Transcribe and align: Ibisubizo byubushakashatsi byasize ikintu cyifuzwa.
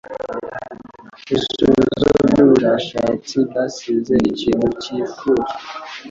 Ibisubizo 1.21 2.07
byubushakashatsi 2.29 3.35
byasize 3.47 4.15
ikintu 4.31 4.67
cyifuzwa. 4.81 5.53